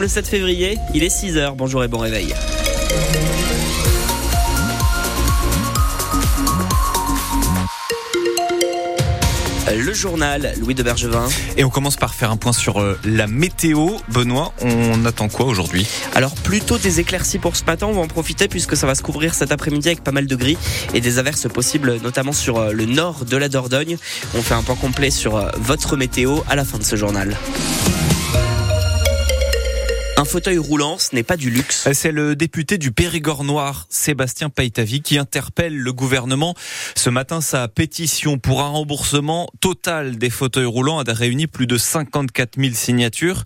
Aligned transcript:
Le 0.00 0.08
7 0.08 0.26
février, 0.26 0.76
il 0.92 1.04
est 1.04 1.22
6h. 1.22 1.54
Bonjour 1.54 1.84
et 1.84 1.86
bon 1.86 1.98
réveil. 1.98 2.34
Le 9.72 9.94
journal, 9.94 10.52
Louis 10.58 10.74
de 10.74 10.82
Bergevin. 10.82 11.28
Et 11.56 11.62
on 11.62 11.70
commence 11.70 11.94
par 11.94 12.12
faire 12.12 12.32
un 12.32 12.36
point 12.36 12.52
sur 12.52 12.80
euh, 12.80 12.98
la 13.04 13.28
météo. 13.28 13.90
Benoît, 14.08 14.52
on 14.62 15.04
attend 15.04 15.28
quoi 15.28 15.46
aujourd'hui? 15.46 15.86
Alors 16.16 16.34
plutôt 16.34 16.76
des 16.76 16.98
éclaircies 16.98 17.38
pour 17.38 17.54
ce 17.54 17.62
matin, 17.62 17.86
on 17.86 17.92
va 17.92 18.00
en 18.00 18.08
profiter 18.08 18.48
puisque 18.48 18.76
ça 18.76 18.88
va 18.88 18.96
se 18.96 19.02
couvrir 19.02 19.32
cet 19.32 19.52
après-midi 19.52 19.90
avec 19.90 20.02
pas 20.02 20.10
mal 20.10 20.26
de 20.26 20.34
gris 20.34 20.58
et 20.92 21.00
des 21.00 21.20
averses 21.20 21.48
possibles 21.48 22.00
notamment 22.02 22.32
sur 22.32 22.58
euh, 22.58 22.72
le 22.72 22.86
nord 22.86 23.24
de 23.26 23.36
la 23.36 23.48
Dordogne. 23.48 23.96
On 24.34 24.42
fait 24.42 24.54
un 24.54 24.64
point 24.64 24.74
complet 24.74 25.12
sur 25.12 25.36
euh, 25.36 25.50
votre 25.56 25.96
météo 25.96 26.40
à 26.48 26.56
la 26.56 26.64
fin 26.64 26.78
de 26.78 26.84
ce 26.84 26.96
journal. 26.96 27.36
Un 30.16 30.24
fauteuil 30.24 30.58
roulant, 30.58 30.96
ce 30.96 31.12
n'est 31.12 31.24
pas 31.24 31.36
du 31.36 31.50
luxe. 31.50 31.88
C'est 31.92 32.12
le 32.12 32.36
député 32.36 32.78
du 32.78 32.92
Périgord 32.92 33.42
noir, 33.42 33.86
Sébastien 33.90 34.48
Paitavi, 34.48 35.02
qui 35.02 35.18
interpelle 35.18 35.76
le 35.76 35.92
gouvernement. 35.92 36.54
Ce 36.94 37.10
matin, 37.10 37.40
sa 37.40 37.66
pétition 37.66 38.38
pour 38.38 38.62
un 38.62 38.68
remboursement 38.68 39.48
total 39.60 40.16
des 40.16 40.30
fauteuils 40.30 40.66
roulants 40.66 41.00
a 41.00 41.12
réuni 41.12 41.48
plus 41.48 41.66
de 41.66 41.76
54 41.76 42.60
000 42.60 42.74
signatures. 42.74 43.42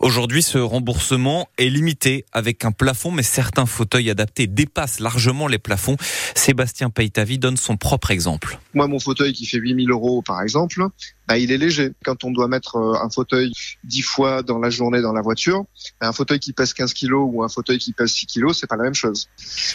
Aujourd'hui, 0.00 0.42
ce 0.42 0.58
remboursement 0.58 1.48
est 1.58 1.68
limité 1.68 2.24
avec 2.32 2.64
un 2.64 2.72
plafond, 2.72 3.10
mais 3.10 3.22
certains 3.22 3.66
fauteuils 3.66 4.10
adaptés 4.10 4.46
dépassent 4.46 5.00
largement 5.00 5.48
les 5.48 5.58
plafonds. 5.58 5.96
Sébastien 6.34 6.90
Paitavi 6.90 7.38
donne 7.38 7.56
son 7.56 7.76
propre 7.76 8.10
exemple. 8.10 8.58
Moi, 8.74 8.86
mon 8.86 8.98
fauteuil 8.98 9.32
qui 9.32 9.46
fait 9.46 9.58
8 9.58 9.86
000 9.86 9.90
euros, 9.90 10.22
par 10.22 10.40
exemple, 10.42 10.82
bah, 11.30 11.38
il 11.38 11.52
est 11.52 11.58
léger. 11.58 11.92
Quand 12.04 12.24
on 12.24 12.30
doit 12.30 12.48
mettre 12.48 12.76
euh, 12.76 12.94
un 13.00 13.08
fauteuil 13.08 13.52
10 13.84 14.02
fois 14.02 14.42
dans 14.42 14.58
la 14.58 14.70
journée 14.70 15.00
dans 15.00 15.12
la 15.12 15.22
voiture, 15.22 15.64
bah, 16.00 16.08
un 16.08 16.12
fauteuil 16.12 16.40
qui 16.40 16.52
pèse 16.52 16.72
15 16.72 16.92
kilos 16.92 17.28
ou 17.32 17.42
un 17.42 17.48
fauteuil 17.48 17.78
qui 17.78 17.92
pèse 17.92 18.10
6 18.10 18.26
kilos, 18.26 18.58
c'est 18.58 18.66
pas 18.66 18.76
la 18.76 18.84
même 18.84 18.94
chose. 18.94 19.28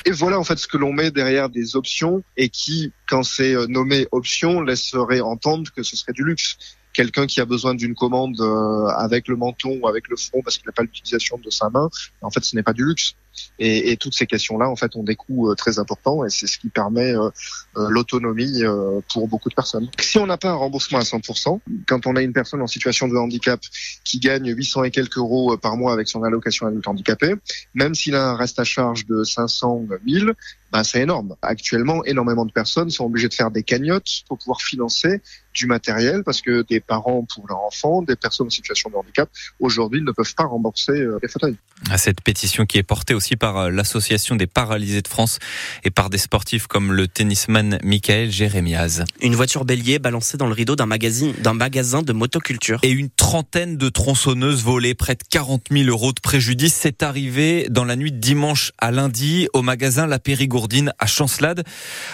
Et 0.06 0.12
voilà 0.12 0.40
en 0.40 0.44
fait 0.44 0.58
ce 0.58 0.68
que 0.68 0.78
l'on 0.78 0.92
met 0.92 1.12
derrière 1.12 1.50
des 1.50 1.76
options 1.76 2.24
et 2.36 2.50
qui, 2.50 2.92
quand 3.08 3.24
c'est 3.24 3.56
euh, 3.56 3.68
nommé 3.68 4.08
option, 4.12 4.62
laisserait 4.62 5.22
entendre 5.22 5.72
que 5.76 5.84
ce 5.84 5.96
serait 5.96 6.14
du 6.14 6.24
luxe 6.24 6.58
quelqu'un 6.96 7.28
qui 7.28 7.42
a 7.42 7.46
besoin 7.46 7.76
d'une 7.76 7.94
commande 7.94 8.40
euh, 8.40 8.88
avec 8.88 9.28
le 9.28 9.36
menton 9.36 9.78
ou 9.82 9.88
avec 9.88 10.08
le 10.08 10.16
front 10.16 10.42
parce 10.42 10.58
qu'il 10.58 10.66
n'a 10.66 10.72
pas 10.72 10.84
l'utilisation 10.84 11.38
de 11.38 11.50
sa 11.50 11.70
main, 11.70 11.90
en 12.22 12.32
fait, 12.32 12.44
ce 12.44 12.56
n'est 12.56 12.64
pas 12.64 12.74
du 12.74 12.86
luxe. 12.86 13.16
Et, 13.60 13.92
et, 13.92 13.98
toutes 13.98 14.14
ces 14.14 14.28
questions-là, 14.28 14.70
en 14.70 14.78
fait, 14.78 14.96
ont 14.96 15.04
des 15.04 15.18
coûts 15.18 15.52
euh, 15.52 15.56
très 15.56 15.78
importants 15.78 16.24
et 16.24 16.30
c'est 16.30 16.48
ce 16.48 16.58
qui 16.58 16.70
permet 16.70 17.14
euh, 17.14 17.30
l'autonomie 17.76 18.64
pour 19.12 19.28
beaucoup 19.28 19.50
de 19.50 19.56
personnes. 19.56 19.90
Si 20.00 20.18
on 20.18 20.26
n'a 20.26 20.38
pas 20.38 20.52
un 20.52 20.56
remboursement 20.56 21.00
à 21.00 21.04
100%, 21.04 21.60
quand 21.86 22.08
on 22.08 22.16
a 22.16 22.22
une 22.22 22.32
personne 22.32 22.62
en 22.62 22.68
situation 22.68 23.10
de 23.10 23.16
handicap 23.18 23.60
qui 24.06 24.20
gagne 24.20 24.56
800 24.56 24.86
et 24.86 24.92
quelques 24.92 25.18
euros 25.18 25.58
par 25.58 25.76
mois 25.76 25.92
avec 25.92 26.08
son 26.08 26.24
allocation 26.24 26.68
adulte 26.68 26.88
handicapé, 26.88 27.34
même 27.74 27.94
s'il 27.94 28.16
a 28.16 28.30
un 28.30 28.36
reste 28.38 28.58
à 28.60 28.64
charge 28.64 29.06
de 29.06 29.24
500 29.26 29.88
1000, 30.06 30.34
ben 30.76 30.84
c'est 30.84 31.02
énorme. 31.02 31.38
Actuellement, 31.42 32.04
énormément 32.04 32.46
de 32.46 32.52
personnes 32.52 32.90
sont 32.90 33.06
obligées 33.06 33.30
de 33.30 33.34
faire 33.34 33.50
des 33.50 33.64
cagnottes 33.64 34.24
pour 34.28 34.38
pouvoir 34.38 34.60
financer 34.60 35.22
du 35.54 35.68
matériel 35.68 36.24
parce 36.26 36.42
que 36.42 36.64
des 36.64 36.82
parents 36.82 37.26
pour 37.34 37.48
leurs 37.48 37.64
enfants, 37.64 38.02
des 38.02 38.18
personnes 38.18 38.48
en 38.48 38.50
situation 38.50 38.90
de 38.90 38.96
handicap, 38.96 39.30
aujourd'hui 39.62 40.02
ne 40.02 40.12
peuvent 40.12 40.36
pas 40.36 40.44
rembourser 40.44 40.92
euh, 40.92 41.18
les 41.24 41.30
fauteuils. 41.30 41.56
À 41.90 41.98
cette 41.98 42.20
pétition 42.22 42.66
qui 42.66 42.78
est 42.78 42.84
portée 42.84 43.14
aussi 43.14 43.38
par 43.38 43.58
euh, 43.58 43.70
l'Association 43.70 44.36
des 44.36 44.48
paralysés 44.48 45.02
de 45.02 45.08
France 45.08 45.40
et 45.86 45.92
par 45.92 46.10
des 46.10 46.18
sportifs 46.18 46.68
comme 46.68 46.92
le 46.92 47.08
tennisman 47.08 47.80
Michael 47.82 48.30
Jérémiaz. 48.30 49.06
Une 49.22 49.36
voiture 49.36 49.64
bélier 49.64 49.98
balancée 49.98 50.36
dans 50.36 50.48
le 50.48 50.54
rideau 50.54 50.76
d'un 50.76 50.88
magasin, 50.88 51.32
d'un 51.40 51.54
magasin 51.54 52.02
de 52.02 52.12
motoculture. 52.12 52.80
Et 52.84 52.92
une 52.92 53.10
trentaine 53.10 53.78
de 53.78 53.88
tronçonneuses 53.88 54.62
volées, 54.62 54.94
près 54.94 55.16
de 55.16 55.24
40 55.30 55.68
000 55.72 55.90
euros 55.90 56.12
de 56.12 56.20
préjudice. 56.20 56.74
C'est 56.76 57.02
arrivé 57.02 57.68
dans 57.70 57.86
la 57.86 57.96
nuit 57.96 58.12
de 58.12 58.18
dimanche 58.18 58.74
à 58.78 58.92
lundi 58.92 59.48
au 59.54 59.62
magasin 59.62 60.06
La 60.06 60.20
Périgourdine 60.66 60.94
à 61.00 61.06
Chancelade. 61.06 61.64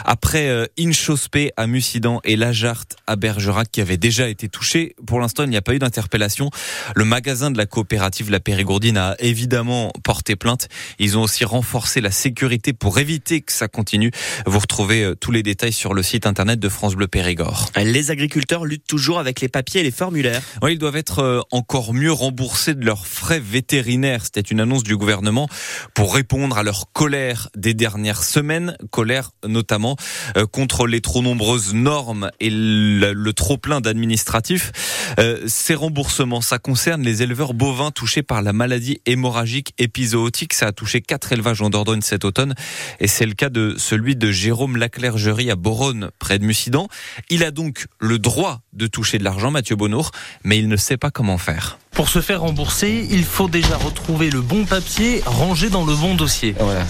Après 0.04 0.48
euh, 0.48 0.66
Inchospé 0.78 1.52
à 1.56 1.68
Mussidan 1.68 2.20
et 2.26 2.36
Lajart 2.36 2.86
à 3.08 3.16
Bergerac 3.16 3.70
qui 3.72 3.80
avait 3.80 3.98
déjà 3.98 4.28
été 4.28 4.50
touché. 4.50 4.96
Pour 5.08 5.20
l'instant, 5.20 5.44
il 5.44 5.50
n'y 5.50 5.58
a 5.58 5.62
pas 5.62 5.74
eu 5.74 5.80
d'interpellation. 5.80 6.50
Le 6.96 7.06
magasin 7.06 7.50
de 7.50 7.58
la 7.58 7.66
coopérative 7.66 8.30
La 8.30 8.42
Périgourdine 8.42 8.98
a 8.98 9.16
évidemment 9.20 9.94
porté 10.04 10.36
plainte. 10.36 10.68
Ils 11.00 11.18
ont 11.18 11.22
aussi 11.22 11.46
renforcé 11.46 12.02
la 12.02 12.12
sécurité 12.12 12.74
pour 12.74 13.00
éviter 13.00 13.42
que 13.42 13.54
ça 13.54 13.70
continue. 13.70 14.12
Vous 14.46 14.60
retrouvez 14.60 15.04
euh, 15.04 15.16
tous 15.16 15.32
les 15.32 15.44
détails 15.44 15.74
sur 15.74 15.94
le 15.94 16.04
site 16.04 16.26
internet 16.26 16.60
de 16.60 16.70
France 16.70 16.96
Bleu 16.96 17.08
Périgord. 17.08 17.70
Les 17.78 18.12
agriculteurs 18.12 18.66
luttent 18.66 18.88
toujours 18.88 19.20
avec 19.20 19.40
les 19.40 19.50
papiers 19.50 19.82
et 19.82 19.84
les 19.84 19.92
formulaires. 19.92 20.42
Oui, 20.62 20.74
ils 20.74 20.80
doivent 20.80 20.98
être 20.98 21.20
euh, 21.20 21.40
encore 21.52 21.94
mieux 21.94 22.12
remboursés 22.12 22.74
de 22.74 22.86
leurs 22.86 23.08
frais 23.08 23.40
vétérinaires. 23.40 24.26
C'était 24.26 24.42
une 24.42 24.60
annonce 24.60 24.84
du 24.84 24.98
gouvernement 24.98 25.48
pour 25.94 26.14
répondre 26.14 26.58
à 26.58 26.64
leur 26.64 26.92
colère 26.92 27.50
des 27.56 27.74
dernières 27.74 28.24
semaines. 28.24 28.41
Colère 28.90 29.32
notamment 29.48 29.96
euh, 30.38 30.46
contre 30.46 30.88
les 30.88 31.02
trop 31.02 31.22
nombreuses 31.22 31.74
normes 31.74 32.32
et 32.40 32.50
le 32.52 33.32
trop 33.32 33.58
plein 33.58 33.82
d'administratifs. 33.82 34.72
Euh, 35.20 35.40
ces 35.48 35.76
remboursements, 35.76 36.42
ça 36.42 36.58
concerne 36.58 37.02
les 37.02 37.22
éleveurs 37.22 37.54
bovins 37.54 37.92
touchés 37.92 38.24
par 38.24 38.42
la 38.42 38.54
maladie 38.54 39.02
hémorragique 39.06 39.74
épizootique. 39.78 40.54
Ça 40.54 40.68
a 40.68 40.72
touché 40.72 41.02
quatre 41.02 41.32
élevages 41.34 41.62
en 41.62 41.70
Dordogne 41.70 42.02
cet 42.02 42.26
automne 42.26 42.56
et 43.00 43.08
c'est 43.08 43.26
le 43.26 43.34
cas 43.34 43.50
de 43.50 43.76
celui 43.78 44.16
de 44.16 44.32
Jérôme 44.32 44.78
Laclergerie 44.78 45.52
à 45.52 45.56
Boronne, 45.56 46.12
près 46.20 46.40
de 46.40 46.46
Mussidan. 46.46 46.88
Il 47.30 47.44
a 47.44 47.52
donc 47.52 47.88
le 48.00 48.20
droit 48.20 48.62
de 48.74 48.88
toucher 48.88 49.18
de 49.18 49.24
l'argent, 49.24 49.52
Mathieu 49.52 49.76
Bonnour, 49.76 50.12
mais 50.44 50.58
il 50.58 50.68
ne 50.68 50.78
sait 50.78 50.98
pas 50.98 51.12
comment 51.12 51.38
faire. 51.38 51.78
Pour 51.92 52.10
se 52.10 52.22
faire 52.22 52.42
rembourser, 52.42 53.08
il 53.12 53.24
faut 53.24 53.50
déjà 53.50 53.78
retrouver 53.78 54.30
le 54.30 54.42
bon 54.42 54.66
papier 54.66 55.22
rangé 55.26 55.70
dans 55.70 55.86
le 55.86 55.96
bon 55.96 56.16
dossier. 56.16 56.56
Voilà. 56.58 56.86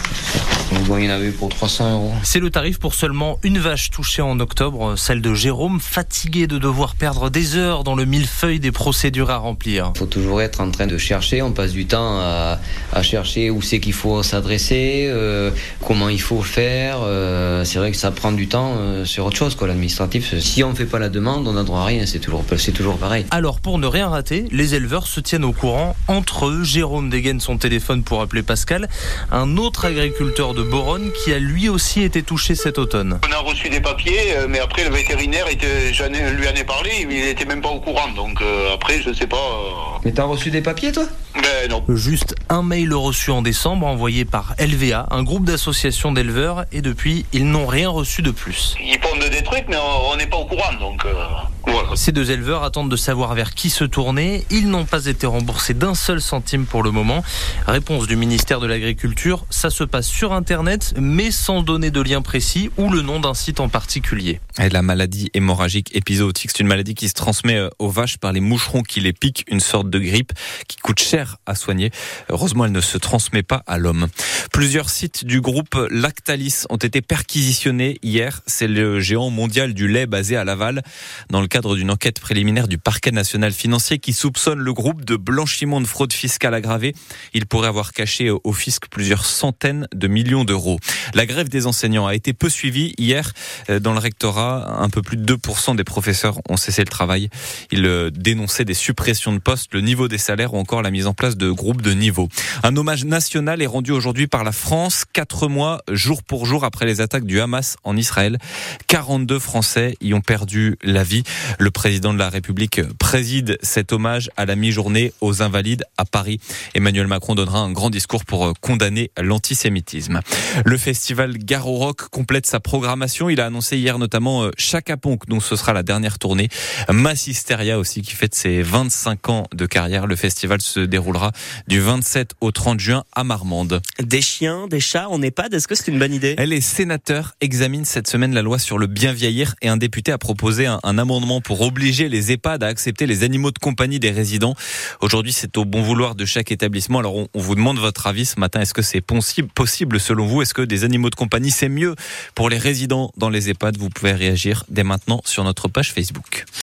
Bon, 0.87 0.97
il 0.97 1.05
y 1.05 1.07
en 1.07 1.11
avait 1.11 1.31
pour 1.31 1.49
300 1.49 1.93
euros. 1.93 2.13
C'est 2.23 2.39
le 2.39 2.49
tarif 2.49 2.79
pour 2.79 2.93
seulement 2.93 3.39
une 3.43 3.59
vache 3.59 3.89
touchée 3.89 4.21
en 4.21 4.39
octobre, 4.39 4.95
celle 4.97 5.21
de 5.21 5.33
Jérôme, 5.33 5.79
fatigué 5.79 6.47
de 6.47 6.57
devoir 6.57 6.95
perdre 6.95 7.29
des 7.29 7.57
heures 7.57 7.83
dans 7.83 7.95
le 7.95 8.05
millefeuille 8.05 8.59
des 8.59 8.71
procédures 8.71 9.29
à 9.29 9.37
remplir. 9.37 9.91
Il 9.95 9.99
faut 9.99 10.05
toujours 10.05 10.41
être 10.41 10.61
en 10.61 10.71
train 10.71 10.87
de 10.87 10.97
chercher, 10.97 11.41
on 11.41 11.51
passe 11.51 11.73
du 11.73 11.85
temps 11.85 12.19
à, 12.19 12.59
à 12.93 13.03
chercher 13.03 13.49
où 13.49 13.61
c'est 13.61 13.79
qu'il 13.79 13.93
faut 13.93 14.23
s'adresser, 14.23 15.07
euh, 15.09 15.51
comment 15.85 16.09
il 16.09 16.21
faut 16.21 16.41
faire. 16.41 16.99
Euh, 17.03 17.65
c'est 17.65 17.79
vrai 17.79 17.91
que 17.91 17.97
ça 17.97 18.11
prend 18.11 18.31
du 18.31 18.47
temps 18.47 18.75
euh, 18.77 19.05
sur 19.05 19.25
autre 19.25 19.37
chose, 19.37 19.55
quoi, 19.55 19.67
l'administratif. 19.67 20.37
Si 20.39 20.63
on 20.63 20.69
ne 20.69 20.75
fait 20.75 20.85
pas 20.85 20.99
la 20.99 21.09
demande, 21.09 21.47
on 21.47 21.53
n'a 21.53 21.63
droit 21.63 21.81
à 21.81 21.85
rien, 21.85 22.05
c'est 22.05 22.19
toujours, 22.19 22.45
c'est 22.57 22.71
toujours 22.71 22.97
pareil. 22.97 23.25
Alors, 23.31 23.59
pour 23.59 23.77
ne 23.77 23.87
rien 23.87 24.07
rater, 24.07 24.45
les 24.51 24.75
éleveurs 24.75 25.07
se 25.07 25.19
tiennent 25.19 25.45
au 25.45 25.53
courant. 25.53 25.95
Entre 26.07 26.47
eux, 26.47 26.63
Jérôme 26.63 27.09
dégaine 27.09 27.39
son 27.39 27.57
téléphone 27.57 28.03
pour 28.03 28.21
appeler 28.21 28.43
Pascal, 28.43 28.89
un 29.31 29.57
autre 29.57 29.85
agriculteur 29.85 30.53
de 30.53 30.60
Boronne 30.63 31.11
qui 31.11 31.33
a 31.33 31.39
lui 31.39 31.69
aussi 31.69 32.03
été 32.03 32.23
touché 32.23 32.55
cet 32.55 32.77
automne. 32.77 33.19
On 33.27 33.31
a 33.31 33.39
reçu 33.39 33.69
des 33.69 33.79
papiers, 33.81 34.35
euh, 34.35 34.47
mais 34.49 34.59
après 34.59 34.83
le 34.83 34.91
vétérinaire 34.91 35.47
était, 35.49 35.91
lui 35.91 36.47
en 36.47 36.55
ai 36.55 36.63
parlé, 36.63 36.89
il 37.01 37.07
n'était 37.07 37.45
même 37.45 37.61
pas 37.61 37.69
au 37.69 37.79
courant. 37.79 38.09
Donc 38.15 38.41
euh, 38.41 38.73
après, 38.73 39.01
je 39.01 39.13
sais 39.13 39.27
pas. 39.27 39.37
Euh. 39.37 39.99
Mais 40.05 40.11
t'as 40.11 40.23
reçu 40.23 40.51
des 40.51 40.61
papiers, 40.61 40.91
toi? 40.91 41.05
Ben 41.35 41.69
non. 41.69 41.83
Juste 41.89 42.35
un 42.49 42.63
mail 42.63 42.93
reçu 42.93 43.31
en 43.31 43.41
décembre, 43.41 43.87
envoyé 43.87 44.25
par 44.25 44.55
LVA, 44.59 45.07
un 45.11 45.23
groupe 45.23 45.45
d'associations 45.45 46.11
d'éleveurs, 46.11 46.65
et 46.71 46.81
depuis, 46.81 47.25
ils 47.33 47.49
n'ont 47.49 47.67
rien 47.67 47.89
reçu 47.89 48.21
de 48.21 48.31
plus. 48.31 48.75
Ils 48.83 48.99
pondent 48.99 49.29
des 49.29 49.43
trucs, 49.43 49.65
mais 49.69 49.77
on 50.11 50.15
n'est 50.17 50.27
pas 50.27 50.37
au 50.37 50.45
courant, 50.45 50.73
donc. 50.79 51.03
Voilà. 51.03 51.49
Ces 51.95 52.13
deux 52.13 52.31
éleveurs 52.31 52.63
attendent 52.63 52.89
de 52.89 52.95
savoir 52.95 53.35
vers 53.35 53.53
qui 53.53 53.69
se 53.69 53.83
tourner. 53.83 54.45
Ils 54.49 54.69
n'ont 54.69 54.85
pas 54.85 55.07
été 55.07 55.27
remboursés 55.27 55.73
d'un 55.73 55.93
seul 55.93 56.21
centime 56.21 56.65
pour 56.65 56.83
le 56.83 56.91
moment. 56.91 57.23
Réponse 57.67 58.07
du 58.07 58.15
ministère 58.15 58.59
de 58.59 58.67
l'Agriculture, 58.67 59.45
ça 59.49 59.69
se 59.69 59.83
passe 59.83 60.07
sur 60.07 60.31
Internet, 60.31 60.93
mais 60.97 61.31
sans 61.31 61.61
donner 61.61 61.91
de 61.91 62.01
lien 62.01 62.21
précis 62.21 62.69
ou 62.77 62.89
le 62.89 63.01
nom 63.01 63.19
d'un 63.19 63.33
site 63.33 63.59
en 63.59 63.67
particulier. 63.67 64.39
Et 64.59 64.69
la 64.69 64.81
maladie 64.81 65.29
hémorragique 65.33 65.93
épizootique, 65.93 66.51
c'est 66.51 66.61
une 66.61 66.67
maladie 66.67 66.95
qui 66.95 67.09
se 67.09 67.13
transmet 67.13 67.57
euh, 67.57 67.69
aux 67.79 67.89
vaches 67.89 68.17
par 68.17 68.31
les 68.31 68.39
moucherons 68.39 68.83
qui 68.83 69.01
les 69.01 69.13
piquent, 69.13 69.43
une 69.49 69.59
sorte 69.59 69.89
de 69.89 69.99
grippe 69.99 70.31
qui 70.67 70.77
coûte 70.77 70.99
cher 70.99 71.37
à 71.45 71.55
soigner. 71.55 71.91
Heureusement, 72.29 72.65
elle 72.65 72.71
ne 72.71 72.81
se 72.81 72.97
transmet 72.97 73.43
pas 73.43 73.63
à 73.67 73.77
l'homme. 73.77 74.07
Plusieurs 74.53 74.89
sites 74.89 75.25
du 75.25 75.41
groupe 75.41 75.75
Lactalis 75.89 76.63
ont 76.69 76.77
été 76.77 77.01
perquisitionnés 77.01 77.99
hier. 78.01 78.41
C'est 78.47 78.67
le 78.67 78.99
géant 78.99 79.29
mondial 79.29 79.73
du 79.73 79.87
lait 79.87 80.05
basé 80.05 80.37
à 80.37 80.43
Laval. 80.43 80.81
Dans 81.29 81.41
le 81.41 81.47
cadre 81.47 81.75
d'une 81.81 81.89
enquête 81.89 82.19
préliminaire 82.19 82.67
du 82.67 82.77
parquet 82.77 83.09
national 83.09 83.51
financier 83.51 83.97
qui 83.97 84.13
soupçonne 84.13 84.59
le 84.59 84.71
groupe 84.71 85.03
de 85.03 85.15
blanchiment 85.15 85.81
de 85.81 85.87
fraude 85.87 86.13
fiscale 86.13 86.53
aggravée. 86.53 86.93
Il 87.33 87.47
pourrait 87.47 87.69
avoir 87.69 87.91
caché 87.91 88.29
au 88.29 88.53
fisc 88.53 88.83
plusieurs 88.87 89.25
centaines 89.25 89.87
de 89.95 90.07
millions 90.07 90.43
d'euros. 90.43 90.77
La 91.15 91.25
grève 91.25 91.49
des 91.49 91.65
enseignants 91.65 92.05
a 92.05 92.13
été 92.13 92.33
peu 92.33 92.49
suivie 92.49 92.93
hier 92.99 93.33
euh, 93.71 93.79
dans 93.79 93.93
le 93.93 93.97
rectorat. 93.97 94.79
Un 94.79 94.89
peu 94.89 95.01
plus 95.01 95.17
de 95.17 95.35
2% 95.35 95.75
des 95.75 95.83
professeurs 95.83 96.39
ont 96.49 96.55
cessé 96.57 96.83
le 96.83 96.87
travail. 96.87 97.29
Ils 97.71 97.87
euh, 97.87 98.11
dénonçaient 98.11 98.63
des 98.63 98.75
suppressions 98.75 99.33
de 99.33 99.39
postes, 99.39 99.73
le 99.73 99.81
niveau 99.81 100.07
des 100.07 100.19
salaires 100.19 100.53
ou 100.53 100.59
encore 100.59 100.83
la 100.83 100.91
mise 100.91 101.07
en 101.07 101.15
place 101.15 101.35
de 101.35 101.49
groupes 101.49 101.81
de 101.81 101.93
niveau. 101.93 102.29
Un 102.61 102.77
hommage 102.77 103.05
national 103.05 103.59
est 103.59 103.65
rendu 103.65 103.91
aujourd'hui 103.91 104.27
par 104.27 104.43
la 104.43 104.51
France, 104.51 105.03
quatre 105.11 105.47
mois 105.47 105.81
jour 105.91 106.21
pour 106.21 106.45
jour 106.45 106.63
après 106.63 106.85
les 106.85 107.01
attaques 107.01 107.25
du 107.25 107.41
Hamas 107.41 107.77
en 107.83 107.97
Israël. 107.97 108.37
42 108.85 109.39
Français 109.39 109.95
y 109.99 110.13
ont 110.13 110.21
perdu 110.21 110.77
la 110.83 111.03
vie. 111.03 111.23
Président 111.71 112.13
de 112.13 112.19
la 112.19 112.29
République 112.29 112.81
préside 112.99 113.57
cet 113.61 113.93
hommage 113.93 114.29
à 114.37 114.45
la 114.45 114.55
mi-journée 114.55 115.13
aux 115.21 115.41
invalides 115.41 115.83
à 115.97 116.05
Paris. 116.05 116.39
Emmanuel 116.75 117.07
Macron 117.07 117.35
donnera 117.35 117.59
un 117.59 117.71
grand 117.71 117.89
discours 117.89 118.25
pour 118.25 118.53
condamner 118.61 119.11
l'antisémitisme. 119.19 120.21
Le 120.65 120.77
festival 120.77 121.37
Garo 121.37 121.77
Rock 121.77 122.09
complète 122.09 122.45
sa 122.45 122.59
programmation. 122.59 123.29
Il 123.29 123.41
a 123.41 123.47
annoncé 123.47 123.77
hier 123.77 123.97
notamment 123.97 124.49
Chaka 124.57 124.97
Ponk, 124.97 125.27
dont 125.27 125.39
ce 125.39 125.55
sera 125.55 125.73
la 125.73 125.83
dernière 125.83 126.19
tournée. 126.19 126.49
Massisteria 126.89 127.79
aussi 127.79 128.01
qui 128.01 128.15
fête 128.15 128.35
ses 128.35 128.61
25 128.61 129.29
ans 129.29 129.47
de 129.53 129.65
carrière. 129.65 130.07
Le 130.07 130.15
festival 130.15 130.61
se 130.61 130.79
déroulera 130.79 131.31
du 131.67 131.79
27 131.79 132.33
au 132.41 132.51
30 132.51 132.79
juin 132.79 133.03
à 133.13 133.23
Marmande. 133.23 133.81
Des 133.99 134.21
chiens, 134.21 134.67
des 134.67 134.79
chats 134.79 135.09
en 135.09 135.21
EHPAD, 135.21 135.53
est-ce 135.53 135.67
que 135.67 135.75
c'est 135.75 135.87
une 135.87 135.99
bonne 135.99 136.13
idée? 136.13 136.35
Les 136.37 136.61
sénateurs 136.61 137.35
examinent 137.41 137.85
cette 137.85 138.07
semaine 138.07 138.33
la 138.33 138.41
loi 138.41 138.59
sur 138.59 138.77
le 138.77 138.87
bien 138.87 139.13
vieillir 139.13 139.55
et 139.61 139.69
un 139.69 139.77
député 139.77 140.11
a 140.11 140.17
proposé 140.17 140.65
un, 140.65 140.79
amendement 140.83 141.41
obliger 141.61 142.09
les 142.09 142.31
EHPAD 142.31 142.63
à 142.63 142.67
accepter 142.67 143.05
les 143.05 143.23
animaux 143.23 143.51
de 143.51 143.59
compagnie 143.59 143.99
des 143.99 144.11
résidents. 144.11 144.55
Aujourd'hui, 144.99 145.31
c'est 145.31 145.57
au 145.57 145.65
bon 145.65 145.81
vouloir 145.81 146.15
de 146.15 146.25
chaque 146.25 146.51
établissement. 146.51 146.99
Alors, 146.99 147.15
on, 147.15 147.27
vous 147.33 147.55
demande 147.55 147.79
votre 147.79 148.07
avis 148.07 148.25
ce 148.25 148.39
matin. 148.39 148.61
Est-ce 148.61 148.73
que 148.73 148.81
c'est 148.81 149.01
possible 149.01 149.99
selon 149.99 150.25
vous? 150.25 150.41
Est-ce 150.41 150.53
que 150.53 150.61
des 150.61 150.83
animaux 150.83 151.09
de 151.09 151.15
compagnie, 151.15 151.51
c'est 151.51 151.69
mieux 151.69 151.95
pour 152.35 152.49
les 152.49 152.57
résidents 152.57 153.11
dans 153.17 153.29
les 153.29 153.49
EHPAD? 153.49 153.77
Vous 153.77 153.89
pouvez 153.89 154.13
réagir 154.13 154.63
dès 154.69 154.83
maintenant 154.83 155.21
sur 155.25 155.43
notre 155.43 155.67
page 155.67 155.93
Facebook. 155.93 156.45